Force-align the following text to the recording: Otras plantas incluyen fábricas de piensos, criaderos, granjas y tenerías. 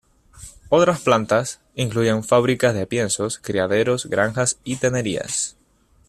Otras 0.69 1.01
plantas 1.01 1.61
incluyen 1.75 2.23
fábricas 2.23 2.73
de 2.73 2.87
piensos, 2.87 3.37
criaderos, 3.37 4.07
granjas 4.07 4.57
y 4.63 4.77
tenerías. 4.77 5.55